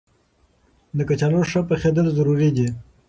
د 0.97 0.99
کچالو 1.09 1.39
ښه 1.49 1.61
پخېدل 1.69 2.05
ضروري 2.17 2.49
دي. 2.57 2.67